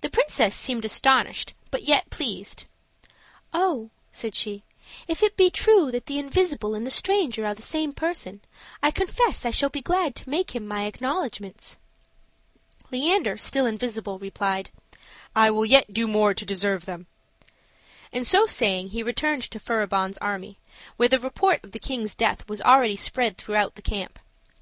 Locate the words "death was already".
22.14-22.96